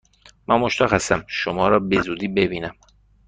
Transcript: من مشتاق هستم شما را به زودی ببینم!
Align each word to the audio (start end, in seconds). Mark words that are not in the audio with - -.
من 0.47 0.59
مشتاق 0.59 0.93
هستم 0.93 1.23
شما 1.27 1.67
را 1.67 1.79
به 1.79 2.01
زودی 2.01 2.27
ببینم! 2.27 2.73